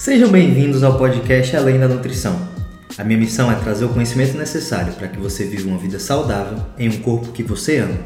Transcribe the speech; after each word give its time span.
Sejam 0.00 0.30
bem-vindos 0.30 0.82
ao 0.82 0.96
podcast 0.96 1.54
Além 1.54 1.78
da 1.78 1.86
Nutrição. 1.86 2.34
A 2.96 3.04
minha 3.04 3.18
missão 3.18 3.52
é 3.52 3.54
trazer 3.56 3.84
o 3.84 3.90
conhecimento 3.90 4.34
necessário 4.34 4.94
para 4.94 5.06
que 5.06 5.20
você 5.20 5.44
viva 5.44 5.68
uma 5.68 5.76
vida 5.76 5.98
saudável 5.98 6.56
em 6.78 6.88
um 6.88 7.02
corpo 7.02 7.32
que 7.32 7.42
você 7.42 7.80
ama. 7.80 7.98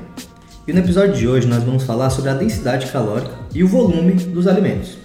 E 0.67 0.72
no 0.72 0.80
episódio 0.80 1.15
de 1.15 1.29
hoje 1.29 1.46
nós 1.46 1.62
vamos 1.62 1.85
falar 1.85 2.11
sobre 2.11 2.30
a 2.30 2.35
densidade 2.35 2.91
calórica 2.91 3.30
e 3.54 3.62
o 3.62 3.69
volume 3.69 4.15
dos 4.15 4.49
alimentos. 4.49 4.99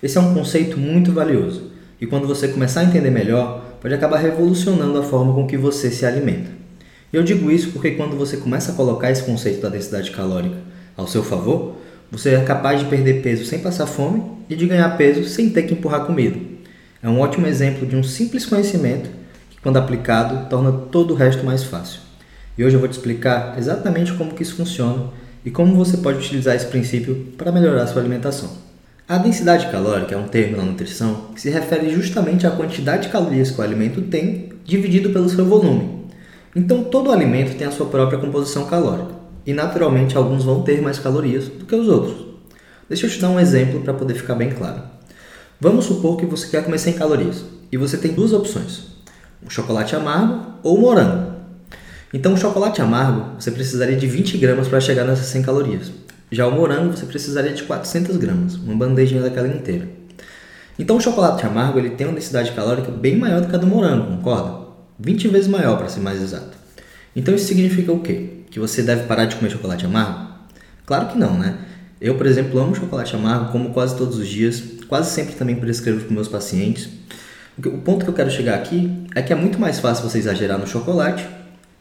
Esse 0.00 0.18
é 0.18 0.20
um 0.20 0.32
conceito 0.34 0.78
muito 0.78 1.10
valioso 1.10 1.72
e 2.00 2.06
quando 2.06 2.28
você 2.28 2.46
começar 2.46 2.82
a 2.82 2.84
entender 2.84 3.10
melhor, 3.10 3.78
pode 3.82 3.94
acabar 3.94 4.18
revolucionando 4.18 5.00
a 5.00 5.02
forma 5.02 5.34
com 5.34 5.48
que 5.48 5.56
você 5.56 5.90
se 5.90 6.06
alimenta. 6.06 6.52
E 7.12 7.16
eu 7.16 7.24
digo 7.24 7.50
isso 7.50 7.72
porque 7.72 7.90
quando 7.90 8.16
você 8.16 8.36
começa 8.36 8.70
a 8.70 8.74
colocar 8.76 9.10
esse 9.10 9.24
conceito 9.24 9.62
da 9.62 9.68
densidade 9.68 10.12
calórica 10.12 10.58
ao 10.96 11.08
seu 11.08 11.24
favor, 11.24 11.74
você 12.10 12.30
é 12.30 12.40
capaz 12.42 12.80
de 12.80 12.86
perder 12.86 13.22
peso 13.22 13.44
sem 13.44 13.58
passar 13.58 13.86
fome 13.86 14.22
e 14.48 14.54
de 14.54 14.66
ganhar 14.66 14.96
peso 14.96 15.24
sem 15.24 15.50
ter 15.50 15.62
que 15.62 15.74
empurrar 15.74 16.06
comida. 16.06 16.38
É 17.02 17.08
um 17.08 17.20
ótimo 17.20 17.46
exemplo 17.46 17.86
de 17.86 17.96
um 17.96 18.02
simples 18.02 18.46
conhecimento 18.46 19.10
que, 19.50 19.60
quando 19.60 19.76
aplicado, 19.76 20.48
torna 20.48 20.70
todo 20.70 21.12
o 21.12 21.16
resto 21.16 21.44
mais 21.44 21.64
fácil. 21.64 22.00
E 22.56 22.64
hoje 22.64 22.76
eu 22.76 22.80
vou 22.80 22.88
te 22.88 22.92
explicar 22.92 23.56
exatamente 23.58 24.12
como 24.14 24.34
que 24.34 24.42
isso 24.42 24.56
funciona 24.56 25.08
e 25.44 25.50
como 25.50 25.74
você 25.74 25.96
pode 25.96 26.18
utilizar 26.18 26.54
esse 26.54 26.66
princípio 26.66 27.32
para 27.36 27.52
melhorar 27.52 27.86
sua 27.86 28.00
alimentação. 28.00 28.50
A 29.08 29.18
densidade 29.18 29.66
calórica 29.70 30.14
é 30.14 30.18
um 30.18 30.28
termo 30.28 30.56
na 30.56 30.64
nutrição 30.64 31.28
que 31.34 31.40
se 31.40 31.50
refere 31.50 31.90
justamente 31.90 32.46
à 32.46 32.50
quantidade 32.50 33.04
de 33.04 33.08
calorias 33.08 33.50
que 33.50 33.60
o 33.60 33.64
alimento 33.64 34.02
tem 34.02 34.50
dividido 34.64 35.10
pelo 35.10 35.28
seu 35.28 35.44
volume. 35.44 36.06
Então, 36.54 36.84
todo 36.84 37.12
alimento 37.12 37.56
tem 37.56 37.66
a 37.66 37.70
sua 37.70 37.86
própria 37.86 38.18
composição 38.18 38.66
calórica 38.66 39.15
e 39.46 39.54
naturalmente 39.54 40.16
alguns 40.16 40.44
vão 40.44 40.62
ter 40.62 40.82
mais 40.82 40.98
calorias 40.98 41.48
do 41.48 41.64
que 41.64 41.74
os 41.74 41.88
outros. 41.88 42.26
Deixa 42.88 43.06
eu 43.06 43.10
te 43.10 43.20
dar 43.20 43.30
um 43.30 43.40
exemplo 43.40 43.80
para 43.80 43.94
poder 43.94 44.14
ficar 44.14 44.34
bem 44.34 44.50
claro. 44.50 44.82
Vamos 45.60 45.86
supor 45.86 46.16
que 46.16 46.26
você 46.26 46.48
quer 46.48 46.64
comer 46.64 46.78
100 46.78 46.94
calorias 46.94 47.44
e 47.70 47.76
você 47.76 47.96
tem 47.96 48.12
duas 48.12 48.32
opções: 48.32 48.82
um 49.44 49.48
chocolate 49.48 49.94
amargo 49.94 50.44
ou 50.62 50.76
um 50.76 50.80
morango. 50.80 51.36
Então, 52.12 52.34
o 52.34 52.36
chocolate 52.36 52.80
amargo 52.80 53.40
você 53.40 53.50
precisaria 53.50 53.96
de 53.96 54.06
20 54.06 54.38
gramas 54.38 54.68
para 54.68 54.80
chegar 54.80 55.04
nessas 55.04 55.26
100 55.26 55.42
calorias. 55.42 55.92
Já 56.30 56.46
o 56.46 56.52
morango 56.52 56.96
você 56.96 57.06
precisaria 57.06 57.52
de 57.52 57.62
400 57.64 58.16
gramas, 58.16 58.54
uma 58.56 58.74
bandejinha 58.74 59.22
daquela 59.22 59.48
inteira. 59.48 59.88
Então, 60.78 60.96
o 60.96 61.00
chocolate 61.00 61.44
amargo 61.46 61.78
ele 61.78 61.90
tem 61.90 62.06
uma 62.06 62.14
densidade 62.14 62.52
calórica 62.52 62.90
bem 62.90 63.16
maior 63.16 63.40
do 63.40 63.48
que 63.48 63.54
a 63.54 63.58
do 63.58 63.66
morango, 63.66 64.16
concorda? 64.16 64.66
20 64.98 65.28
vezes 65.28 65.48
maior 65.48 65.78
para 65.78 65.88
ser 65.88 66.00
mais 66.00 66.20
exato. 66.20 66.56
Então, 67.14 67.34
isso 67.34 67.46
significa 67.46 67.92
o 67.92 68.00
quê? 68.00 68.44
Que 68.56 68.60
você 68.60 68.82
deve 68.82 69.02
parar 69.02 69.26
de 69.26 69.36
comer 69.36 69.50
chocolate 69.50 69.84
amargo? 69.84 70.30
Claro 70.86 71.08
que 71.08 71.18
não, 71.18 71.38
né? 71.38 71.58
Eu, 72.00 72.14
por 72.14 72.24
exemplo, 72.24 72.58
amo 72.58 72.74
chocolate 72.74 73.14
amargo, 73.14 73.52
como 73.52 73.68
quase 73.68 73.94
todos 73.98 74.16
os 74.16 74.26
dias, 74.26 74.62
quase 74.88 75.10
sempre 75.10 75.34
também 75.34 75.56
prescrevo 75.56 76.02
para 76.02 76.14
meus 76.14 76.26
pacientes. 76.26 76.88
O 77.58 77.78
ponto 77.82 78.06
que 78.06 78.10
eu 78.10 78.14
quero 78.14 78.30
chegar 78.30 78.54
aqui 78.54 79.06
é 79.14 79.20
que 79.20 79.30
é 79.30 79.36
muito 79.36 79.58
mais 79.58 79.78
fácil 79.78 80.08
você 80.08 80.16
exagerar 80.16 80.58
no 80.58 80.66
chocolate, 80.66 81.26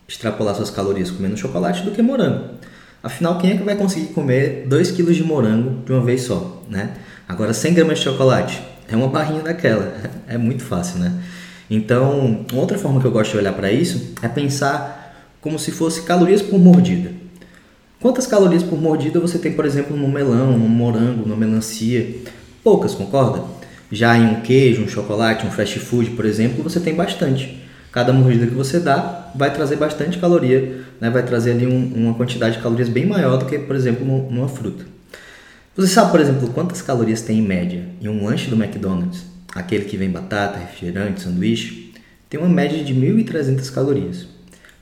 extrapolar 0.06 0.54
suas 0.54 0.70
calorias 0.70 1.10
comendo 1.10 1.38
chocolate, 1.38 1.82
do 1.84 1.92
que 1.92 2.02
morango. 2.02 2.56
Afinal, 3.02 3.38
quem 3.38 3.52
é 3.52 3.58
que 3.58 3.64
vai 3.64 3.78
conseguir 3.78 4.08
comer 4.08 4.66
2 4.68 4.92
kg 4.92 5.14
de 5.14 5.24
morango 5.24 5.82
de 5.86 5.94
uma 5.94 6.04
vez 6.04 6.24
só, 6.24 6.62
né? 6.70 6.92
Agora, 7.26 7.54
100 7.54 7.74
gramas 7.74 8.00
de 8.00 8.04
chocolate 8.04 8.62
é 8.90 8.98
uma 8.98 9.08
barrinha 9.08 9.42
daquela, 9.42 9.96
é 10.28 10.38
muito 10.38 10.62
fácil, 10.62 11.00
né? 11.00 11.14
Então, 11.70 12.46
outra 12.54 12.78
forma 12.78 13.00
que 13.00 13.08
eu 13.08 13.12
gosto 13.12 13.32
de 13.32 13.38
olhar 13.38 13.54
para 13.54 13.72
isso 13.72 14.14
é 14.22 14.28
pensar 14.28 14.95
como 15.46 15.60
se 15.60 15.70
fosse 15.70 16.02
calorias 16.02 16.42
por 16.42 16.58
mordida. 16.58 17.12
Quantas 18.02 18.26
calorias 18.26 18.64
por 18.64 18.82
mordida 18.82 19.20
você 19.20 19.38
tem, 19.38 19.54
por 19.54 19.64
exemplo, 19.64 19.96
no 19.96 20.08
melão, 20.08 20.58
no 20.58 20.68
morango, 20.68 21.30
na 21.30 21.36
melancia? 21.36 22.16
Poucas, 22.64 22.96
concorda? 22.96 23.44
Já 23.92 24.18
em 24.18 24.26
um 24.26 24.42
queijo, 24.42 24.82
um 24.82 24.88
chocolate, 24.88 25.46
um 25.46 25.52
fast 25.52 25.78
food, 25.78 26.10
por 26.12 26.26
exemplo, 26.26 26.64
você 26.64 26.80
tem 26.80 26.96
bastante. 26.96 27.64
Cada 27.92 28.12
mordida 28.12 28.48
que 28.48 28.56
você 28.56 28.80
dá 28.80 29.32
vai 29.36 29.54
trazer 29.54 29.76
bastante 29.76 30.18
caloria, 30.18 30.84
né? 31.00 31.12
vai 31.12 31.22
trazer 31.22 31.52
ali 31.52 31.68
um, 31.68 31.94
uma 31.94 32.16
quantidade 32.16 32.58
de 32.58 32.64
calorias 32.64 32.90
bem 32.90 33.06
maior 33.06 33.38
do 33.38 33.46
que, 33.46 33.60
por 33.60 33.76
exemplo, 33.76 34.04
numa 34.04 34.50
fruta. 34.50 34.84
Você 35.76 35.94
sabe, 35.94 36.10
por 36.10 36.20
exemplo, 36.20 36.50
quantas 36.50 36.82
calorias 36.82 37.22
tem 37.22 37.38
em 37.38 37.44
média 37.44 37.86
em 38.02 38.08
um 38.08 38.26
lanche 38.26 38.50
do 38.50 38.56
McDonald's? 38.56 39.24
Aquele 39.54 39.86
que 39.86 39.96
vem 39.96 40.10
batata, 40.10 40.58
refrigerante, 40.58 41.22
sanduíche? 41.22 41.94
Tem 42.28 42.40
uma 42.40 42.50
média 42.50 42.84
de 42.84 42.96
1.300 42.96 43.72
calorias. 43.72 44.35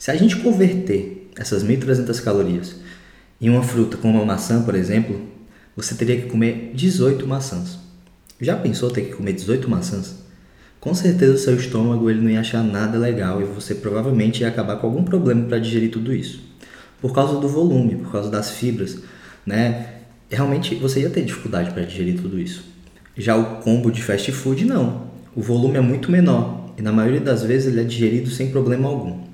Se 0.04 0.12
a 0.12 0.18
gente 0.18 0.36
converter 0.36 1.30
essas 1.34 1.64
1.300 1.64 2.22
calorias 2.22 2.76
em 3.40 3.50
uma 3.50 3.64
fruta 3.64 3.96
como 3.96 4.22
a 4.22 4.26
maçã, 4.26 4.62
por 4.62 4.76
exemplo, 4.76 5.18
você 5.78 5.96
teria 5.96 6.20
que 6.20 6.28
comer 6.28 6.74
18 6.76 7.26
maçãs. 7.26 7.80
Já 8.42 8.58
pensou 8.58 8.92
ter 8.92 9.04
que 9.04 9.14
comer 9.14 9.32
18 9.32 9.70
maçãs? 9.70 10.16
Com 10.78 10.94
certeza 10.94 11.36
o 11.36 11.38
seu 11.38 11.56
estômago 11.56 12.10
ele 12.10 12.20
não 12.20 12.30
ia 12.30 12.42
achar 12.42 12.62
nada 12.66 12.98
legal 12.98 13.42
e 13.42 13.46
você 13.46 13.76
provavelmente 13.76 14.42
ia 14.42 14.50
acabar 14.50 14.76
com 14.76 14.88
algum 14.88 15.06
problema 15.06 15.46
para 15.46 15.58
digerir 15.58 15.90
tudo 15.90 16.14
isso. 16.14 16.42
Por 17.00 17.14
causa 17.14 17.40
do 17.40 17.48
volume, 17.48 17.96
por 17.96 18.12
causa 18.12 18.30
das 18.30 18.52
fibras, 18.52 18.98
né? 19.46 19.88
Realmente 20.30 20.76
você 20.76 21.00
ia 21.00 21.10
ter 21.10 21.24
dificuldade 21.24 21.72
para 21.72 21.84
digerir 21.84 22.20
tudo 22.20 22.38
isso. 22.38 22.66
Já 23.16 23.38
o 23.38 23.62
combo 23.62 23.90
de 23.90 24.04
fast 24.04 24.30
food 24.34 24.66
não. 24.66 25.08
O 25.34 25.42
volume 25.42 25.78
é 25.78 25.82
muito 25.82 26.12
menor 26.12 26.74
e 26.78 26.82
na 26.82 26.92
maioria 26.92 27.22
das 27.22 27.42
vezes 27.42 27.72
ele 27.72 27.80
é 27.80 27.86
digerido 27.86 28.30
sem 28.30 28.52
problema 28.52 28.90
algum. 28.90 29.32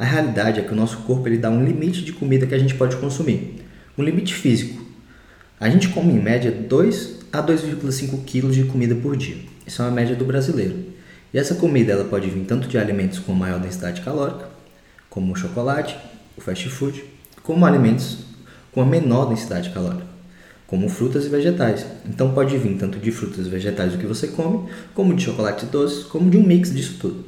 A 0.00 0.04
realidade 0.06 0.58
é 0.58 0.62
que 0.62 0.72
o 0.72 0.74
nosso 0.74 0.96
corpo 1.00 1.28
ele 1.28 1.36
dá 1.36 1.50
um 1.50 1.62
limite 1.62 2.02
de 2.02 2.10
comida 2.10 2.46
que 2.46 2.54
a 2.54 2.58
gente 2.58 2.74
pode 2.74 2.96
consumir, 2.96 3.56
um 3.98 4.02
limite 4.02 4.32
físico. 4.32 4.82
A 5.60 5.68
gente 5.68 5.90
come 5.90 6.14
em 6.14 6.18
média 6.18 6.50
2 6.50 7.18
a 7.30 7.42
2,5 7.42 8.24
kg 8.24 8.50
de 8.50 8.64
comida 8.64 8.94
por 8.94 9.14
dia. 9.14 9.36
Isso 9.66 9.82
é 9.82 9.84
uma 9.84 9.90
média 9.90 10.16
do 10.16 10.24
brasileiro. 10.24 10.74
E 11.34 11.38
essa 11.38 11.54
comida 11.54 11.92
ela 11.92 12.04
pode 12.04 12.30
vir 12.30 12.46
tanto 12.46 12.66
de 12.66 12.78
alimentos 12.78 13.18
com 13.18 13.34
maior 13.34 13.60
densidade 13.60 14.00
calórica, 14.00 14.48
como 15.10 15.34
o 15.34 15.36
chocolate, 15.36 15.98
o 16.34 16.40
fast 16.40 16.66
food, 16.70 17.04
como 17.42 17.66
alimentos 17.66 18.20
com 18.72 18.80
a 18.80 18.86
menor 18.86 19.26
densidade 19.26 19.68
calórica, 19.68 20.06
como 20.66 20.88
frutas 20.88 21.26
e 21.26 21.28
vegetais. 21.28 21.84
Então 22.08 22.32
pode 22.32 22.56
vir 22.56 22.78
tanto 22.78 22.98
de 22.98 23.12
frutas 23.12 23.46
e 23.46 23.50
vegetais 23.50 23.94
o 23.94 23.98
que 23.98 24.06
você 24.06 24.28
come, 24.28 24.66
como 24.94 25.14
de 25.14 25.24
chocolate 25.24 25.66
doce, 25.66 26.04
como 26.04 26.30
de 26.30 26.38
um 26.38 26.42
mix 26.42 26.74
disso 26.74 26.96
tudo. 26.98 27.22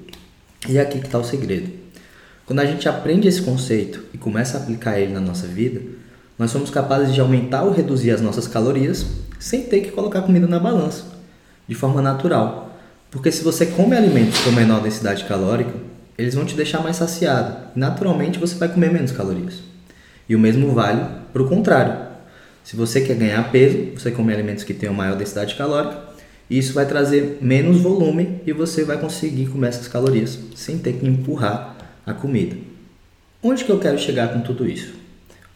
E 0.67 0.79
é 0.79 0.81
aqui 0.81 1.01
que 1.01 1.05
está 1.05 1.19
o 1.19 1.25
segredo. 1.25 1.82
Quando 2.45 2.59
a 2.59 2.67
gente 2.67 2.89
aprende 2.89 3.29
esse 3.29 3.41
conceito 3.43 4.03
e 4.13 4.19
começa 4.19 4.59
a 4.59 4.61
aplicar 4.61 4.99
ele 4.99 5.13
na 5.13 5.21
nossa 5.21 5.47
vida, 5.47 5.81
nós 6.39 6.51
somos 6.51 6.71
capazes 6.71 7.15
de 7.15 7.21
aumentar 7.21 7.63
ou 7.63 7.71
reduzir 7.71 8.11
as 8.11 8.21
nossas 8.21 8.49
calorias 8.49 9.07
sem 9.39 9.63
ter 9.63 9.81
que 9.81 9.93
colocar 9.93 10.23
comida 10.23 10.47
na 10.47 10.59
balança, 10.59 11.05
de 11.69 11.75
forma 11.75 12.03
natural. 12.03 12.77
Porque 13.11 13.31
se 13.31 13.45
você 13.45 13.67
come 13.67 13.97
alimentos 13.97 14.41
com 14.41 14.51
menor 14.51 14.83
densidade 14.83 15.25
calórica, 15.25 15.73
eles 16.19 16.35
vão 16.35 16.45
te 16.45 16.57
deixar 16.57 16.83
mais 16.83 16.97
saciado 16.97 17.69
e 17.77 17.79
naturalmente 17.79 18.39
você 18.39 18.57
vai 18.57 18.69
comer 18.69 18.93
menos 18.93 19.13
calorias. 19.13 19.63
E 20.29 20.35
o 20.35 20.39
mesmo 20.39 20.73
vale 20.73 21.05
para 21.33 21.43
o 21.43 21.49
contrário. 21.49 22.13
Se 22.65 22.75
você 22.75 23.01
quer 23.01 23.17
ganhar 23.17 23.51
peso, 23.53 23.93
você 23.97 24.11
come 24.11 24.33
alimentos 24.33 24.65
que 24.65 24.75
tenham 24.75 24.95
maior 24.95 25.17
densidade 25.17 25.55
calórica, 25.55 25.97
e 26.51 26.59
isso 26.59 26.73
vai 26.75 26.87
trazer 26.87 27.39
menos 27.41 27.81
volume 27.81 28.41
e 28.47 28.53
você 28.53 28.85
vai 28.85 28.99
conseguir 28.99 29.47
comer 29.47 29.69
essas 29.69 29.89
calorias 29.89 30.39
sem 30.55 30.79
ter 30.79 30.95
que 30.95 31.07
empurrar 31.07 31.77
a 32.07 32.13
comida. 32.13 32.57
Onde 33.43 33.65
que 33.65 33.71
eu 33.71 33.79
quero 33.79 33.99
chegar 33.99 34.33
com 34.33 34.41
tudo 34.41 34.69
isso? 34.69 34.95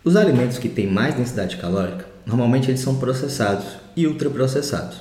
Os 0.05 0.17
alimentos 0.17 0.59
que 0.59 0.69
têm 0.69 0.87
mais 0.87 1.15
densidade 1.15 1.57
calórica, 1.57 2.07
normalmente 2.25 2.71
eles 2.71 2.81
são 2.81 2.97
processados 2.97 3.67
e 3.97 4.07
ultraprocessados. 4.07 4.99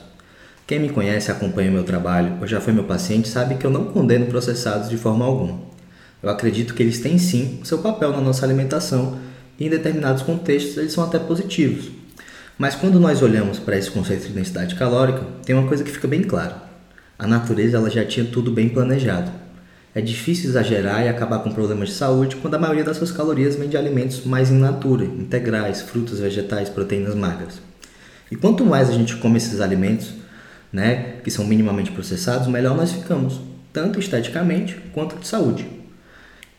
Quem 0.66 0.80
me 0.80 0.90
conhece, 0.90 1.32
acompanha 1.32 1.70
o 1.70 1.74
meu 1.74 1.84
trabalho 1.84 2.38
ou 2.42 2.48
já 2.48 2.60
foi 2.60 2.74
meu 2.74 2.86
paciente 2.86 3.28
sabe 3.28 3.56
que 3.56 3.66
eu 3.66 3.70
não 3.70 3.86
condeno 3.86 4.26
processados 4.26 4.90
de 4.90 4.98
forma 4.98 5.24
alguma. 5.24 5.60
Eu 6.24 6.30
acredito 6.30 6.74
que 6.74 6.82
eles 6.82 7.00
têm 7.00 7.20
sim 7.20 7.60
seu 7.64 7.78
papel 7.78 8.12
na 8.12 8.22
nossa 8.22 8.44
alimentação 8.44 9.20
e 9.60 9.68
em 9.68 9.70
determinados 9.70 10.24
contextos 10.24 10.78
eles 10.78 10.94
são 10.94 11.04
até 11.04 11.20
positivos. 11.20 11.92
Mas 12.58 12.74
quando 12.74 13.00
nós 13.00 13.22
olhamos 13.22 13.60
para 13.60 13.78
esse 13.78 13.92
conceito 13.92 14.28
de 14.28 14.34
densidade 14.34 14.74
calórica, 14.74 15.22
tem 15.46 15.56
uma 15.56 15.68
coisa 15.68 15.84
que 15.84 15.92
fica 15.92 16.08
bem 16.08 16.24
clara. 16.24 16.64
A 17.20 17.28
natureza 17.28 17.78
ela 17.78 17.90
já 17.90 18.04
tinha 18.04 18.26
tudo 18.26 18.50
bem 18.50 18.70
planejado. 18.70 19.45
É 19.96 20.02
difícil 20.02 20.50
exagerar 20.50 21.06
e 21.06 21.08
acabar 21.08 21.40
com 21.40 21.52
problemas 21.52 21.88
de 21.88 21.96
saúde 21.96 22.36
quando 22.36 22.56
a 22.56 22.60
maioria 22.60 22.84
das 22.84 22.98
suas 22.98 23.14
calorias 23.14 23.56
vem 23.56 23.70
de 23.70 23.78
alimentos 23.78 24.26
mais 24.26 24.52
in 24.52 24.60
natura, 24.60 25.06
integrais, 25.06 25.82
frutas, 25.82 26.20
vegetais, 26.20 26.68
proteínas 26.68 27.16
magras. 27.16 27.62
E 28.30 28.36
quanto 28.36 28.66
mais 28.66 28.90
a 28.90 28.92
gente 28.92 29.16
come 29.16 29.38
esses 29.38 29.62
alimentos, 29.62 30.14
né, 30.74 31.14
que 31.24 31.32
são 31.32 31.46
minimamente 31.46 31.92
processados, 31.92 32.50
melhor 32.50 32.76
nós 32.76 32.92
ficamos, 32.92 33.40
tanto 33.72 33.98
esteticamente 33.98 34.76
quanto 34.94 35.18
de 35.18 35.26
saúde. 35.26 35.66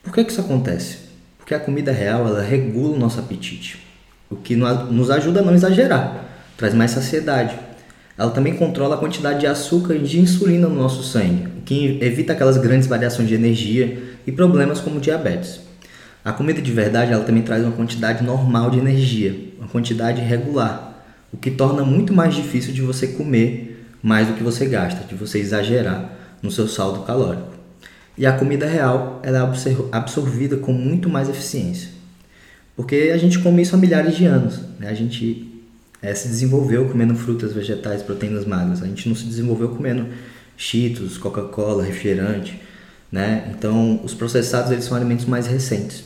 Por 0.03 0.15
que, 0.15 0.25
que 0.25 0.32
isso 0.32 0.41
acontece? 0.41 1.00
Porque 1.37 1.55
a 1.55 1.61
comida 1.61 1.93
real 1.93 2.27
ela 2.27 2.41
regula 2.41 2.97
o 2.97 2.99
nosso 2.99 3.21
apetite, 3.21 3.85
o 4.31 4.37
que 4.37 4.56
nos 4.56 5.11
ajuda 5.11 5.41
a 5.41 5.43
não 5.43 5.55
exagerar, 5.55 6.25
traz 6.56 6.73
mais 6.73 6.93
saciedade, 6.93 7.55
ela 8.19 8.31
também 8.31 8.55
controla 8.55 8.95
a 8.95 8.99
quantidade 8.99 9.41
de 9.41 9.47
açúcar 9.47 9.95
e 9.95 10.03
de 10.03 10.19
insulina 10.19 10.69
no 10.69 10.75
nosso 10.75 11.03
sangue, 11.03 11.49
o 11.59 11.63
que 11.63 11.99
evita 12.01 12.33
aquelas 12.33 12.57
grandes 12.57 12.89
variações 12.89 13.29
de 13.29 13.35
energia 13.35 14.03
e 14.27 14.33
problemas 14.33 14.81
como 14.81 15.01
diabetes. 15.01 15.61
A 16.25 16.33
comida 16.33 16.61
de 16.61 16.73
verdade 16.73 17.13
ela 17.13 17.25
também 17.25 17.43
traz 17.43 17.63
uma 17.63 17.73
quantidade 17.73 18.25
normal 18.25 18.71
de 18.71 18.79
energia, 18.79 19.53
uma 19.59 19.69
quantidade 19.69 20.21
regular, 20.21 21.05
o 21.33 21.37
que 21.37 21.51
torna 21.51 21.85
muito 21.85 22.13
mais 22.15 22.35
difícil 22.35 22.73
de 22.73 22.83
você 22.83 23.09
comer 23.09 23.87
mais 24.03 24.29
do 24.29 24.35
que 24.35 24.43
você 24.43 24.67
gasta, 24.67 25.05
de 25.05 25.15
você 25.15 25.39
exagerar 25.39 26.11
no 26.43 26.51
seu 26.51 26.67
saldo 26.67 27.01
calórico. 27.01 27.55
E 28.17 28.25
a 28.25 28.33
comida 28.33 28.67
real 28.67 29.21
ela 29.23 29.39
é 29.39 29.97
absorvida 29.97 30.57
com 30.57 30.73
muito 30.73 31.09
mais 31.09 31.29
eficiência. 31.29 31.91
Porque 32.75 33.11
a 33.13 33.17
gente 33.17 33.39
come 33.39 33.63
isso 33.63 33.75
há 33.75 33.79
milhares 33.79 34.17
de 34.17 34.25
anos. 34.25 34.61
Né? 34.79 34.89
A 34.89 34.95
gente 34.95 35.56
é, 36.06 36.14
se 36.14 36.29
desenvolveu 36.29 36.88
comendo 36.88 37.17
frutas, 37.17 37.53
vegetais, 37.53 38.00
proteínas 38.00 38.44
magras. 38.44 38.81
A 38.81 38.87
gente 38.87 39.08
não 39.08 39.17
se 39.17 39.25
desenvolveu 39.25 39.70
comendo 39.70 40.06
cheetos, 40.56 41.19
Coca-Cola, 41.19 41.82
refrigerante. 41.82 42.61
Né? 43.11 43.53
Então, 43.53 44.00
os 44.05 44.14
processados 44.14 44.70
eles 44.70 44.85
são 44.85 44.97
alimentos 44.97 45.25
mais 45.25 45.49
recentes. 45.49 46.05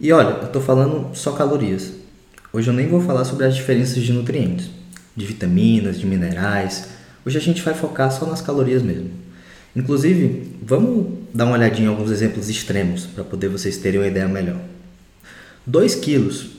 E 0.00 0.10
olha, 0.10 0.30
eu 0.30 0.46
estou 0.46 0.60
falando 0.60 1.14
só 1.14 1.30
calorias. 1.32 1.92
Hoje 2.52 2.68
eu 2.68 2.74
nem 2.74 2.88
vou 2.88 3.00
falar 3.00 3.24
sobre 3.24 3.44
as 3.44 3.54
diferenças 3.54 4.02
de 4.02 4.12
nutrientes, 4.12 4.70
de 5.14 5.24
vitaminas, 5.24 6.00
de 6.00 6.06
minerais. 6.06 6.88
Hoje 7.24 7.38
a 7.38 7.40
gente 7.40 7.62
vai 7.62 7.74
focar 7.74 8.10
só 8.10 8.26
nas 8.26 8.40
calorias 8.40 8.82
mesmo. 8.82 9.10
Inclusive, 9.74 10.52
vamos 10.62 11.06
dar 11.32 11.44
uma 11.44 11.54
olhadinha 11.54 11.86
em 11.86 11.90
alguns 11.90 12.10
exemplos 12.10 12.48
extremos 12.48 13.06
para 13.06 13.22
poder 13.22 13.48
vocês 13.48 13.76
terem 13.76 14.00
uma 14.00 14.08
ideia 14.08 14.26
melhor. 14.26 14.58
2 15.64 15.94
quilos, 15.96 16.55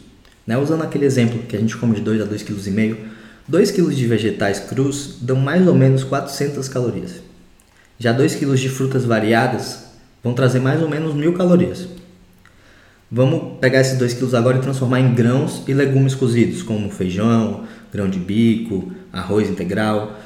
né, 0.47 0.57
usando 0.57 0.81
aquele 0.81 1.05
exemplo 1.05 1.43
que 1.43 1.57
a 1.57 1.59
gente 1.59 1.75
come 1.75 1.95
de 1.95 2.01
2 2.01 2.21
a 2.21 2.25
2,5 2.25 2.95
kg, 2.95 2.97
2 3.47 3.71
kg 3.71 3.93
de 3.93 4.07
vegetais 4.07 4.61
crus 4.61 5.17
dão 5.21 5.35
mais 5.35 5.67
ou 5.67 5.75
menos 5.75 6.05
400 6.05 6.67
calorias. 6.69 7.21
Já 7.99 8.13
2 8.13 8.35
kg 8.35 8.55
de 8.55 8.69
frutas 8.69 9.03
variadas 9.03 9.85
vão 10.23 10.33
trazer 10.33 10.59
mais 10.59 10.81
ou 10.81 10.89
menos 10.89 11.13
1000 11.13 11.33
calorias. 11.33 11.87
Vamos 13.09 13.57
pegar 13.59 13.81
esses 13.81 13.97
2 13.97 14.13
kg 14.15 14.35
agora 14.35 14.57
e 14.57 14.61
transformar 14.61 14.99
em 14.99 15.13
grãos 15.13 15.63
e 15.67 15.73
legumes 15.73 16.15
cozidos, 16.15 16.61
como 16.61 16.89
feijão, 16.89 17.65
grão 17.91 18.09
de 18.09 18.19
bico, 18.19 18.91
arroz 19.11 19.49
integral. 19.49 20.17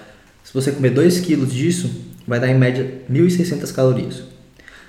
Se 0.44 0.54
você 0.54 0.72
comer 0.72 0.90
2 0.92 1.20
kg 1.22 1.46
disso, 1.46 1.90
vai 2.28 2.40
dar 2.40 2.48
em 2.48 2.58
média 2.58 3.02
1.600 3.10 3.72
calorias. 3.74 4.24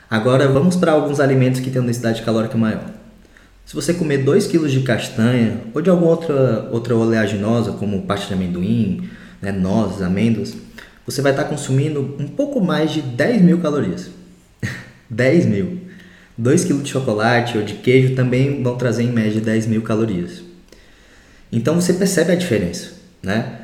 Agora 0.08 0.48
vamos 0.48 0.76
para 0.76 0.92
alguns 0.92 1.20
alimentos 1.20 1.60
que 1.60 1.70
têm 1.70 1.80
uma 1.80 1.86
densidade 1.86 2.22
calórica 2.22 2.56
maior. 2.56 3.01
Se 3.64 3.74
você 3.74 3.94
comer 3.94 4.18
2 4.18 4.46
kg 4.46 4.68
de 4.68 4.80
castanha 4.80 5.60
ou 5.72 5.80
de 5.80 5.88
alguma 5.88 6.10
outra, 6.10 6.68
outra 6.70 6.96
oleaginosa, 6.96 7.72
como 7.72 8.02
pasta 8.02 8.26
de 8.26 8.34
amendoim, 8.34 9.08
né, 9.40 9.50
nozes, 9.50 10.02
amêndoas, 10.02 10.54
você 11.06 11.22
vai 11.22 11.32
estar 11.32 11.44
consumindo 11.44 12.16
um 12.18 12.28
pouco 12.28 12.60
mais 12.60 12.92
de 12.92 13.00
10 13.00 13.42
mil 13.42 13.60
calorias. 13.60 14.10
10 15.08 15.46
mil. 15.46 15.80
2 16.36 16.64
kg 16.64 16.82
de 16.82 16.88
chocolate 16.88 17.58
ou 17.58 17.64
de 17.64 17.74
queijo 17.74 18.14
também 18.14 18.62
vão 18.62 18.76
trazer 18.76 19.04
em 19.04 19.12
média 19.12 19.40
10 19.40 19.66
mil 19.66 19.82
calorias. 19.82 20.42
Então 21.50 21.74
você 21.74 21.92
percebe 21.92 22.32
a 22.32 22.36
diferença, 22.36 22.92
né? 23.22 23.60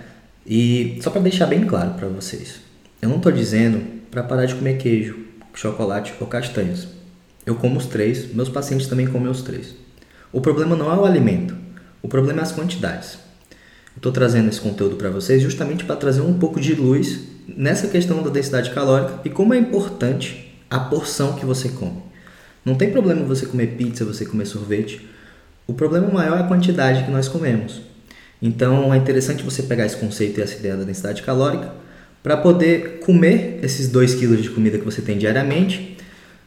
E 0.47 0.99
só 1.03 1.11
para 1.11 1.23
deixar 1.23 1.47
bem 1.47 1.65
claro 1.65 1.94
para 1.94 2.09
vocês, 2.09 2.61
eu 3.01 3.09
não 3.09 3.17
estou 3.17 3.33
dizendo 3.33 3.83
para 4.11 4.23
parar 4.23 4.47
de 4.47 4.55
comer 4.55 4.77
queijo, 4.77 5.19
chocolate 5.55 6.15
ou 6.21 6.27
castanhas. 6.27 6.89
Eu 7.44 7.55
como 7.55 7.79
os 7.79 7.87
três, 7.87 8.33
meus 8.35 8.49
pacientes 8.49 8.87
também 8.87 9.06
comem 9.06 9.31
os 9.31 9.43
três. 9.43 9.75
O 10.31 10.43
problema 10.43 10.77
não 10.77 10.93
é 10.93 10.97
o 10.97 11.07
alimento, 11.07 11.57
o 12.03 12.09
problema 12.09 12.41
é 12.41 12.43
as 12.43 12.53
quantidades. 12.53 13.19
Estou 13.97 14.13
trazendo 14.13 14.49
esse 14.49 14.61
conteúdo 14.61 14.97
para 14.97 15.09
vocês 15.09 15.43
justamente 15.43 15.85
para 15.85 15.97
trazer 15.97 16.21
um 16.21 16.39
pouco 16.39 16.61
de 16.61 16.75
luz 16.75 17.21
nessa 17.49 17.89
questão 17.89 18.23
da 18.23 18.29
densidade 18.29 18.71
calórica 18.71 19.21
e 19.25 19.31
como 19.31 19.55
é 19.55 19.59
importante 19.59 20.55
a 20.69 20.79
porção 20.79 21.33
que 21.33 21.47
você 21.47 21.71
come. 21.71 22.03
Não 22.63 22.75
tem 22.75 22.91
problema 22.91 23.25
você 23.25 23.47
comer 23.47 23.69
pizza, 23.69 24.05
você 24.05 24.27
comer 24.27 24.45
sorvete. 24.45 25.09
O 25.67 25.73
problema 25.73 26.09
maior 26.09 26.39
é 26.39 26.43
a 26.43 26.47
quantidade 26.47 27.05
que 27.05 27.11
nós 27.11 27.27
comemos. 27.27 27.81
Então 28.41 28.93
é 28.93 28.99
interessante 28.99 29.43
você 29.43 29.63
pegar 29.63 29.87
esse 29.87 29.97
conceito 29.97 30.39
e 30.39 30.43
essa 30.43 30.59
ideia 30.59 30.77
da 30.77 30.85
densidade 30.85 31.23
calórica 31.23 31.73
para 32.23 32.37
poder 32.37 33.01
comer 33.01 33.61
esses 33.63 33.89
2 33.89 34.17
kg 34.17 34.37
de 34.37 34.51
comida 34.51 34.79
que 34.79 34.85
você 34.85 35.01
tem 35.01 35.17
diariamente, 35.17 35.97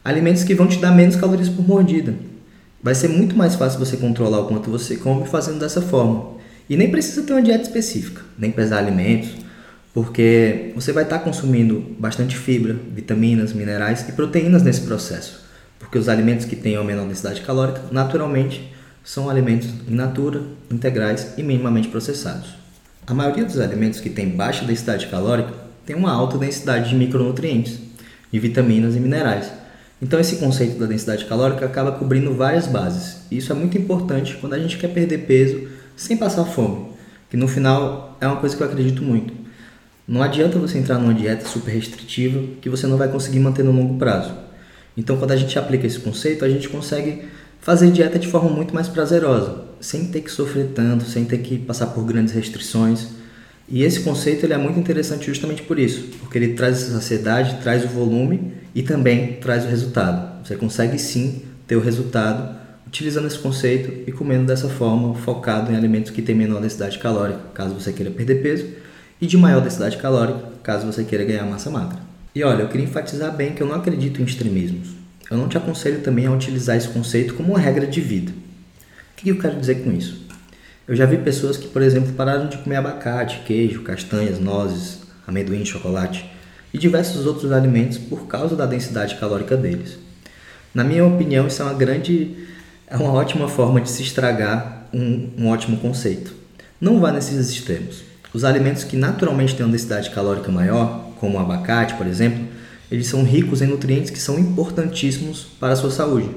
alimentos 0.06 0.44
que 0.44 0.54
vão 0.54 0.68
te 0.68 0.78
dar 0.78 0.92
menos 0.92 1.16
calorias 1.16 1.50
por 1.50 1.68
mordida. 1.68 2.14
Vai 2.84 2.96
ser 2.96 3.10
muito 3.10 3.36
mais 3.36 3.56
fácil 3.56 3.78
você 3.78 3.96
controlar 3.96 4.40
o 4.40 4.48
quanto 4.48 4.72
você 4.72 4.96
come 4.96 5.28
fazendo 5.28 5.60
dessa 5.60 5.82
forma. 5.82 6.32
E 6.68 6.76
nem 6.76 6.90
precisa 6.90 7.22
ter 7.22 7.34
uma 7.34 7.42
dieta 7.42 7.64
específica, 7.64 8.22
nem 8.38 8.52
pesar 8.52 8.80
alimentos, 8.80 9.30
porque 9.94 10.72
você 10.74 10.92
vai 10.92 11.04
estar 11.04 11.20
consumindo 11.20 11.96
bastante 12.00 12.36
fibra, 12.36 12.74
vitaminas, 12.74 13.54
minerais 13.54 14.08
e 14.10 14.14
proteínas 14.14 14.64
nesse 14.64 14.82
processo. 14.82 15.42
Porque 15.78 15.98
os 15.98 16.10
alimentos 16.10 16.46
que 16.46 16.56
têm 16.56 16.76
a 16.76 16.84
menor 16.84 17.08
densidade 17.08 17.42
calórica, 17.42 17.82
naturalmente, 17.92 18.72
são 19.04 19.30
alimentos 19.30 19.68
in 19.88 19.94
natura, 19.94 20.42
integrais 20.72 21.34
e 21.38 21.44
minimamente 21.44 21.88
processados. 21.88 22.56
A 23.06 23.14
maioria 23.14 23.46
dos 23.46 23.60
alimentos 23.60 24.00
que 24.00 24.10
têm 24.10 24.30
baixa 24.30 24.66
densidade 24.66 25.08
calórica 25.08 25.54
tem 25.86 25.96
uma 25.96 26.12
alta 26.12 26.38
densidade 26.38 26.90
de 26.90 26.96
micronutrientes, 26.96 27.80
de 28.32 28.40
vitaminas 28.40 28.96
e 28.96 29.00
minerais. 29.00 29.52
Então 30.02 30.20
esse 30.20 30.38
conceito 30.38 30.80
da 30.80 30.88
densidade 30.88 31.26
calórica 31.26 31.66
acaba 31.66 31.92
cobrindo 31.92 32.34
várias 32.34 32.66
bases. 32.66 33.18
E 33.30 33.38
isso 33.38 33.52
é 33.52 33.56
muito 33.56 33.78
importante 33.78 34.36
quando 34.42 34.54
a 34.54 34.60
gente 34.60 34.78
quer 34.78 34.88
perder 34.88 35.20
peso 35.20 35.68
sem 35.96 36.18
passar 36.18 36.46
fome, 36.46 36.88
que 37.30 37.38
no 37.38 37.48
final 37.48 38.18
é 38.20 38.26
uma 38.26 38.38
coisa 38.38 38.58
que 38.58 38.64
eu 38.64 38.68
acredito 38.68 39.04
muito. 39.04 39.34
Não 40.08 40.24
adianta 40.24 40.58
você 40.58 40.80
entrar 40.80 40.98
numa 40.98 41.14
dieta 41.14 41.46
super 41.46 41.72
restritiva 41.72 42.42
que 42.60 42.70
você 42.70 42.88
não 42.88 42.98
vai 42.98 43.10
conseguir 43.10 43.40
manter 43.40 43.64
no 43.64 43.72
longo 43.72 44.00
prazo. 44.00 44.34
Então 44.98 45.18
quando 45.18 45.32
a 45.32 45.38
gente 45.38 45.58
aplica 45.60 45.86
esse 45.86 46.00
conceito, 46.00 46.44
a 46.44 46.50
gente 46.50 46.68
consegue 46.68 47.26
fazer 47.60 47.92
dieta 47.92 48.18
de 48.18 48.28
forma 48.28 48.50
muito 48.50 48.74
mais 48.74 48.88
prazerosa, 48.88 49.66
sem 49.80 50.08
ter 50.08 50.22
que 50.22 50.32
sofrer 50.32 50.72
tanto, 50.74 51.06
sem 51.06 51.26
ter 51.26 51.38
que 51.38 51.60
passar 51.60 51.88
por 51.88 52.04
grandes 52.04 52.34
restrições. 52.34 53.21
E 53.72 53.84
esse 53.84 54.02
conceito 54.02 54.46
ele 54.46 54.52
é 54.52 54.58
muito 54.58 54.78
interessante 54.78 55.28
justamente 55.28 55.62
por 55.62 55.80
isso, 55.80 56.10
porque 56.20 56.38
ele 56.38 56.56
traz 56.56 56.82
essa 56.82 56.92
saciedade, 56.92 57.62
traz 57.64 57.86
o 57.86 57.88
volume 57.88 58.52
e 58.76 58.84
também 58.84 59.38
traz 59.40 59.64
o 59.64 59.70
resultado. 59.70 60.46
Você 60.46 60.58
consegue 60.58 61.00
sim 61.00 61.44
ter 61.66 61.78
o 61.78 61.80
resultado 61.80 62.60
utilizando 62.86 63.28
esse 63.28 63.40
conceito 63.40 64.04
e 64.06 64.12
comendo 64.12 64.48
dessa 64.48 64.68
forma, 64.68 65.16
focado 65.16 65.72
em 65.72 65.78
alimentos 65.78 66.12
que 66.12 66.22
têm 66.22 66.36
menor 66.36 66.60
densidade 66.60 67.00
calórica, 67.00 67.40
caso 67.54 67.74
você 67.74 67.94
queira 67.94 68.12
perder 68.12 68.42
peso, 68.42 68.68
e 69.22 69.26
de 69.26 69.38
maior 69.38 69.62
densidade 69.62 69.96
calórica, 69.96 70.42
caso 70.62 70.86
você 70.86 71.06
queira 71.06 71.24
ganhar 71.24 71.46
massa 71.46 71.70
magra. 71.70 71.98
E 72.36 72.44
olha, 72.44 72.64
eu 72.64 72.68
queria 72.68 72.86
enfatizar 72.86 73.34
bem 73.34 73.54
que 73.54 73.64
eu 73.64 73.68
não 73.68 73.76
acredito 73.76 74.22
em 74.22 74.26
extremismos. 74.26 74.90
Eu 75.30 75.38
não 75.38 75.48
te 75.48 75.56
aconselho 75.56 76.02
também 76.02 76.26
a 76.26 76.32
utilizar 76.32 76.76
esse 76.76 76.90
conceito 76.90 77.36
como 77.36 77.54
uma 77.54 77.60
regra 77.60 77.88
de 77.88 78.02
vida. 78.02 78.34
O 78.34 79.16
que 79.16 79.30
eu 79.30 79.40
quero 79.40 79.58
dizer 79.58 79.76
com 79.76 79.94
isso? 79.94 80.28
Eu 80.92 80.98
já 80.98 81.06
vi 81.06 81.18
pessoas 81.20 81.56
que, 81.56 81.70
por 81.70 81.82
exemplo, 81.82 82.12
pararam 82.12 82.50
de 82.50 82.58
comer 82.58 82.76
abacate, 82.76 83.44
queijo, 83.46 83.82
castanhas, 83.82 84.42
nozes, 84.42 85.00
amendoim, 85.26 85.64
chocolate 85.64 86.30
e 86.74 86.78
diversos 86.78 87.26
outros 87.26 87.54
alimentos 87.54 87.98
por 87.98 88.28
causa 88.28 88.58
da 88.58 88.66
densidade 88.66 89.16
calórica 89.16 89.56
deles. 89.56 89.98
Na 90.76 90.84
minha 90.84 91.06
opinião, 91.06 91.48
isso 91.48 91.62
é 91.62 91.66
uma 91.66 91.74
grande, 91.76 92.36
é 92.88 92.98
uma 92.98 93.14
ótima 93.14 93.48
forma 93.48 93.80
de 93.80 93.90
se 93.90 94.04
estragar 94.04 94.86
um, 94.94 95.30
um 95.38 95.48
ótimo 95.48 95.78
conceito. 95.78 96.34
Não 96.82 97.00
vá 97.00 97.10
nesses 97.10 97.50
extremos. 97.50 98.04
Os 98.34 98.44
alimentos 98.44 98.84
que 98.84 98.98
naturalmente 98.98 99.56
têm 99.56 99.66
uma 99.66 99.72
densidade 99.72 100.10
calórica 100.10 100.52
maior, 100.52 101.14
como 101.22 101.38
o 101.38 101.40
abacate, 101.40 101.94
por 101.94 102.06
exemplo, 102.06 102.44
eles 102.92 103.08
são 103.08 103.24
ricos 103.24 103.62
em 103.62 103.68
nutrientes 103.68 104.12
que 104.12 104.20
são 104.20 104.38
importantíssimos 104.38 105.48
para 105.58 105.72
a 105.72 105.78
sua 105.78 105.90
saúde. 105.90 106.30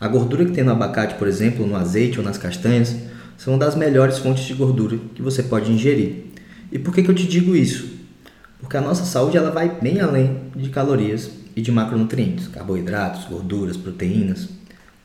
A 0.00 0.08
gordura 0.08 0.44
que 0.44 0.50
tem 0.50 0.64
no 0.64 0.72
abacate, 0.72 1.14
por 1.14 1.28
exemplo, 1.28 1.64
no 1.64 1.76
azeite 1.76 2.18
ou 2.18 2.24
nas 2.24 2.36
castanhas, 2.36 2.96
são 3.36 3.54
uma 3.54 3.58
das 3.58 3.74
melhores 3.74 4.18
fontes 4.18 4.44
de 4.44 4.54
gordura 4.54 4.98
que 5.14 5.22
você 5.22 5.42
pode 5.42 5.70
ingerir. 5.70 6.26
E 6.72 6.78
por 6.78 6.94
que, 6.94 7.02
que 7.02 7.10
eu 7.10 7.14
te 7.14 7.26
digo 7.26 7.54
isso? 7.54 7.96
Porque 8.58 8.76
a 8.76 8.80
nossa 8.80 9.04
saúde 9.04 9.36
ela 9.36 9.50
vai 9.50 9.80
bem 9.80 10.00
além 10.00 10.40
de 10.54 10.70
calorias 10.70 11.30
e 11.54 11.60
de 11.60 11.70
macronutrientes, 11.70 12.48
carboidratos, 12.48 13.24
gorduras, 13.24 13.76
proteínas. 13.76 14.48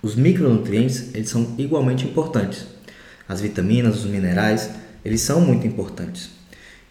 Os 0.02 0.16
micronutrientes 0.16 1.14
eles 1.14 1.30
são 1.30 1.56
igualmente 1.58 2.06
importantes. 2.06 2.66
As 3.28 3.42
vitaminas, 3.42 4.04
os 4.04 4.06
minerais, 4.06 4.72
eles 5.06 5.22
são 5.22 5.42
muito 5.42 5.68
importantes. 5.68 6.30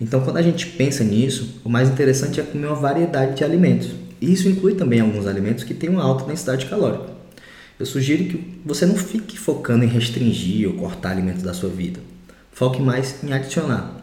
Então, 0.01 0.23
quando 0.23 0.39
a 0.39 0.43
gente 0.43 0.67
pensa 0.67 1.05
nisso, 1.05 1.61
o 1.63 1.69
mais 1.69 1.89
interessante 1.89 2.41
é 2.41 2.43
comer 2.43 2.67
uma 2.67 2.77
variedade 2.77 3.37
de 3.37 3.45
alimentos. 3.45 3.91
E 4.21 4.33
isso 4.33 4.49
inclui 4.49 4.75
também 4.75 5.01
alguns 5.01 5.27
alimentos 5.27 5.65
que 5.65 5.75
têm 5.75 5.91
uma 5.91 6.03
alta 6.03 6.25
densidade 6.25 6.67
calórica. 6.67 7.10
Eu 7.81 7.87
sugiro 7.87 8.25
que 8.25 8.61
você 8.63 8.85
não 8.85 8.95
fique 8.95 9.39
focando 9.39 9.83
em 9.83 9.89
restringir 9.89 10.69
ou 10.69 10.75
cortar 10.75 11.13
alimentos 11.13 11.43
da 11.43 11.55
sua 11.55 11.71
vida. 11.71 11.99
Foque 12.53 12.83
mais 12.83 13.25
em 13.25 13.33
adicionar. 13.33 13.97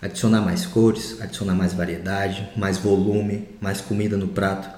Adicionar 0.00 0.40
mais 0.40 0.64
cores, 0.64 1.20
adicionar 1.20 1.56
mais 1.56 1.72
variedade, 1.72 2.48
mais 2.56 2.78
volume, 2.78 3.48
mais 3.60 3.80
comida 3.80 4.16
no 4.16 4.28
prato. 4.28 4.70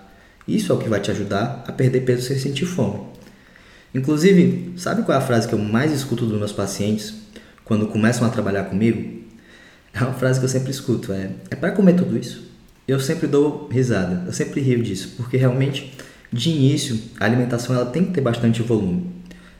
Isso 0.49 0.73
é 0.73 0.75
o 0.75 0.79
que 0.79 0.89
vai 0.89 1.01
te 1.01 1.11
ajudar 1.11 1.65
a 1.69 1.73
perder 1.73 2.01
peso 2.07 2.27
sem 2.27 2.39
sentir 2.39 2.65
fome. 2.65 3.01
Inclusive, 3.95 4.73
sabe 4.79 5.03
qual 5.03 5.19
é 5.19 5.23
a 5.23 5.27
frase 5.27 5.47
que 5.47 5.53
eu 5.53 5.59
mais 5.59 5.93
escuto 5.93 6.25
dos 6.25 6.39
meus 6.39 6.53
pacientes 6.53 7.13
quando 7.63 7.89
começam 7.89 8.27
a 8.27 8.31
trabalhar 8.31 8.65
comigo? 8.65 9.23
É 9.93 10.03
uma 10.03 10.15
frase 10.15 10.39
que 10.39 10.47
eu 10.47 10.51
sempre 10.51 10.71
escuto, 10.71 11.13
é, 11.13 11.29
é 11.51 11.57
para 11.57 11.73
comer 11.73 11.95
tudo 11.95 12.17
isso? 12.17 12.47
Eu 12.89 13.01
sempre 13.01 13.27
dou 13.27 13.69
risada, 13.69 14.25
eu 14.25 14.33
sempre 14.33 14.63
rio 14.63 14.83
disso, 14.83 15.13
porque 15.19 15.37
realmente 15.37 15.93
de 16.33 16.51
início, 16.51 16.99
a 17.19 17.25
alimentação 17.25 17.75
ela 17.75 17.87
tem 17.87 18.05
que 18.05 18.13
ter 18.13 18.21
bastante 18.21 18.63
volume. 18.63 19.07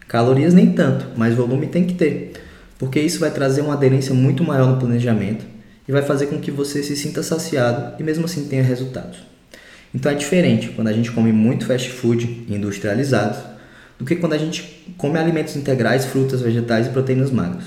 Calorias 0.09 0.55
nem 0.55 0.73
tanto, 0.73 1.07
mas 1.17 1.35
volume 1.35 1.67
tem 1.67 1.85
que 1.85 1.95
ter, 1.95 2.33
porque 2.79 3.01
isso 3.01 3.21
vai 3.21 3.31
trazer 3.31 3.61
uma 3.61 3.75
aderência 3.75 4.15
muito 4.15 4.45
maior 4.45 4.69
no 4.69 4.79
planejamento 4.79 5.45
e 5.87 5.93
vai 5.93 6.03
fazer 6.03 6.27
com 6.27 6.41
que 6.41 6.51
você 6.51 6.83
se 6.83 6.97
sinta 6.97 7.23
saciado 7.23 7.95
e 8.01 8.03
mesmo 8.03 8.25
assim 8.25 8.47
tenha 8.47 8.63
resultados. 8.63 9.19
Então 9.95 10.11
é 10.11 10.15
diferente 10.15 10.69
quando 10.71 10.89
a 10.89 10.93
gente 10.93 11.11
come 11.13 11.33
muito 11.33 11.67
fast 11.67 11.91
food 11.91 12.47
industrializados 12.49 13.39
do 13.99 14.05
que 14.05 14.17
quando 14.17 14.35
a 14.35 14.39
gente 14.39 14.85
come 14.99 15.19
alimentos 15.19 15.57
integrais, 15.57 16.05
frutas, 16.05 16.43
vegetais 16.43 16.87
e 16.87 16.91
proteínas 16.91 17.31
magras. 17.31 17.65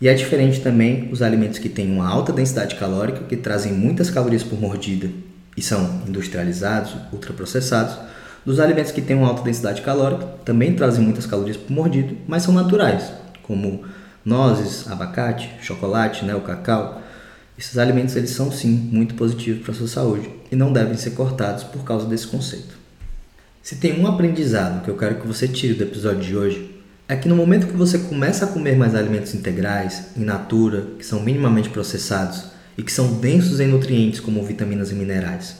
E 0.00 0.06
é 0.06 0.14
diferente 0.14 0.60
também 0.60 1.08
os 1.10 1.22
alimentos 1.22 1.58
que 1.58 1.68
têm 1.68 1.90
uma 1.90 2.06
alta 2.06 2.32
densidade 2.32 2.76
calórica, 2.76 3.24
que 3.24 3.36
trazem 3.36 3.72
muitas 3.72 4.08
calorias 4.08 4.44
por 4.44 4.60
mordida 4.60 5.10
e 5.58 5.62
são 5.62 6.02
industrializados, 6.06 6.94
ultraprocessados, 7.12 7.96
dos 8.46 8.60
alimentos 8.60 8.92
que 8.92 9.02
têm 9.02 9.16
uma 9.16 9.26
alta 9.26 9.42
densidade 9.42 9.82
calórica, 9.82 10.24
também 10.44 10.72
trazem 10.76 11.02
muitas 11.02 11.26
calorias 11.26 11.56
por 11.56 11.72
mordida, 11.72 12.14
mas 12.28 12.44
são 12.44 12.54
naturais, 12.54 13.12
como 13.42 13.84
nozes, 14.24 14.88
abacate, 14.88 15.50
chocolate, 15.60 16.24
né, 16.24 16.32
o 16.36 16.42
cacau. 16.42 17.02
Esses 17.58 17.76
alimentos 17.76 18.14
eles 18.14 18.30
são 18.30 18.52
sim 18.52 18.70
muito 18.92 19.16
positivos 19.16 19.64
para 19.64 19.72
a 19.72 19.74
sua 19.74 19.88
saúde 19.88 20.30
e 20.50 20.54
não 20.54 20.72
devem 20.72 20.96
ser 20.96 21.10
cortados 21.10 21.64
por 21.64 21.82
causa 21.82 22.06
desse 22.06 22.28
conceito. 22.28 22.78
Se 23.60 23.74
tem 23.76 24.00
um 24.00 24.06
aprendizado 24.06 24.84
que 24.84 24.88
eu 24.88 24.96
quero 24.96 25.16
que 25.16 25.26
você 25.26 25.48
tire 25.48 25.74
do 25.74 25.82
episódio 25.82 26.22
de 26.22 26.36
hoje, 26.36 26.80
é 27.08 27.16
que 27.16 27.28
no 27.28 27.34
momento 27.34 27.66
que 27.66 27.76
você 27.76 27.98
começa 27.98 28.44
a 28.44 28.48
comer 28.48 28.76
mais 28.76 28.94
alimentos 28.94 29.34
integrais, 29.34 30.16
in 30.16 30.24
natura, 30.24 30.86
que 30.96 31.04
são 31.04 31.20
minimamente 31.20 31.68
processados 31.68 32.57
e 32.78 32.82
que 32.82 32.92
são 32.92 33.14
densos 33.14 33.60
em 33.60 33.66
nutrientes 33.66 34.20
como 34.20 34.42
vitaminas 34.42 34.90
e 34.90 34.94
minerais, 34.94 35.56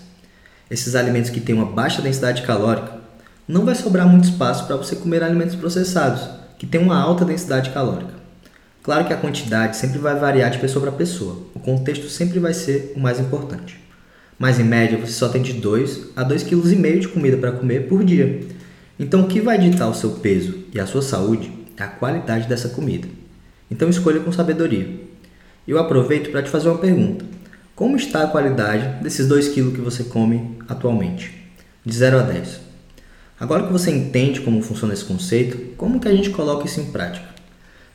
esses 0.71 0.95
alimentos 0.95 1.31
que 1.31 1.41
têm 1.41 1.55
uma 1.55 1.67
baixa 1.67 2.01
densidade 2.01 2.43
calórica, 2.43 2.93
não 3.47 3.65
vai 3.67 3.75
sobrar 3.75 4.09
muito 4.09 4.29
espaço 4.29 4.67
para 4.67 4.77
você 4.77 4.97
comer 4.97 5.23
alimentos 5.23 5.57
processados, 5.57 6.27
que 6.57 6.67
têm 6.67 6.81
uma 6.81 6.99
alta 6.99 7.25
densidade 7.25 7.71
calórica. 7.71 8.15
Claro 8.83 9.05
que 9.05 9.13
a 9.13 9.17
quantidade 9.17 9.77
sempre 9.77 9.99
vai 9.99 10.15
variar 10.19 10.51
de 10.51 10.59
pessoa 10.59 10.83
para 10.83 10.93
pessoa, 10.93 11.47
o 11.55 11.59
contexto 11.59 12.09
sempre 12.09 12.39
vai 12.39 12.55
ser 12.55 12.95
o 12.97 13.01
mais 13.01 13.19
importante. 13.19 13.79
Mas 14.39 14.61
em 14.61 14.65
média 14.65 14.97
você 14.97 15.13
só 15.13 15.29
tem 15.29 15.43
de 15.43 15.55
2 15.55 16.11
a 16.15 16.25
2,5 16.25 16.49
kg 16.49 17.01
de 17.01 17.09
comida 17.09 17.37
para 17.37 17.53
comer 17.53 17.89
por 17.89 18.05
dia 18.05 18.57
então, 18.99 19.21
o 19.21 19.29
que 19.29 19.41
vai 19.41 19.57
ditar 19.57 19.89
o 19.89 19.95
seu 19.95 20.11
peso 20.11 20.65
e 20.75 20.81
a 20.81 20.87
sua 20.87 21.03
saúde 21.03 21.53
é 21.77 21.83
a 21.85 21.87
qualidade 21.87 22.49
dessa 22.49 22.71
comida. 22.71 23.07
Então, 23.71 23.89
escolha 23.89 24.19
com 24.19 24.33
sabedoria. 24.33 25.08
Eu 25.69 25.79
aproveito 25.79 26.31
para 26.31 26.43
te 26.43 26.49
fazer 26.49 26.71
uma 26.71 26.79
pergunta: 26.79 27.27
Como 27.77 27.95
está 27.95 28.23
a 28.23 28.27
qualidade 28.27 29.03
desses 29.03 29.29
2 29.29 29.49
quilos 29.49 29.75
que 29.75 29.83
você 29.83 30.03
come 30.03 30.57
atualmente? 30.67 31.31
De 31.85 31.95
0 31.95 32.21
a 32.21 32.23
10. 32.23 32.61
Agora 33.39 33.67
que 33.67 33.73
você 33.73 33.91
entende 33.91 34.41
como 34.41 34.63
funciona 34.63 34.95
esse 34.95 35.05
conceito, 35.05 35.59
como 35.77 36.01
que 36.01 36.09
a 36.09 36.17
gente 36.17 36.31
coloca 36.31 36.65
isso 36.65 36.81
em 36.81 36.87
prática? 36.87 37.29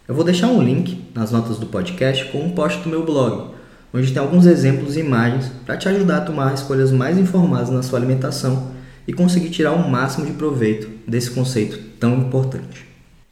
Eu 0.07 0.13
vou 0.13 0.23
deixar 0.23 0.49
um 0.49 0.61
link 0.61 1.03
nas 1.15 1.31
notas 1.31 1.57
do 1.57 1.65
podcast 1.65 2.25
com 2.25 2.45
um 2.45 2.51
post 2.51 2.83
do 2.83 2.89
meu 2.89 3.03
blog, 3.03 3.55
onde 3.91 4.11
tem 4.11 4.21
alguns 4.21 4.45
exemplos 4.45 4.95
e 4.95 4.99
imagens 4.99 5.51
para 5.65 5.75
te 5.75 5.89
ajudar 5.89 6.17
a 6.17 6.25
tomar 6.25 6.53
escolhas 6.53 6.91
mais 6.91 7.17
informadas 7.17 7.71
na 7.71 7.81
sua 7.81 7.97
alimentação 7.97 8.71
e 9.07 9.13
conseguir 9.13 9.49
tirar 9.49 9.71
o 9.71 9.89
máximo 9.89 10.27
de 10.27 10.33
proveito 10.33 10.91
desse 11.07 11.31
conceito 11.31 11.79
tão 11.99 12.19
importante. 12.19 12.85